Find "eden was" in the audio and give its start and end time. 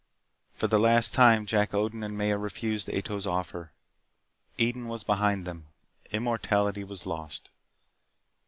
4.57-5.03